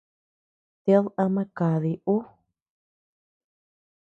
[0.83, 2.23] Ted ama kadi uu.